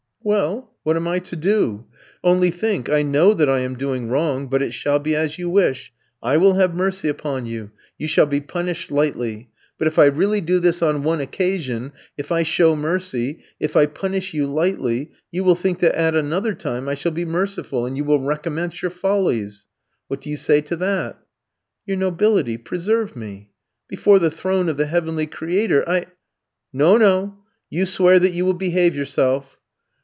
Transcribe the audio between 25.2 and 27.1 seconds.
Creator, I" "No,